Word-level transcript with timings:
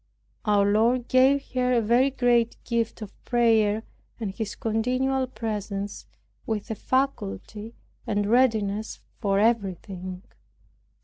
Our 0.45 0.65
Lord 0.65 1.07
gave 1.09 1.51
her 1.53 1.73
a 1.73 1.79
very 1.83 2.09
great 2.09 2.57
gift 2.63 3.03
of 3.03 3.23
prayer 3.23 3.83
and 4.19 4.31
His 4.33 4.55
continual 4.55 5.27
presence, 5.27 6.07
with 6.47 6.71
a 6.71 6.75
faculty 6.75 7.75
and 8.07 8.25
readiness 8.25 8.99
for 9.19 9.39
everything. 9.39 10.23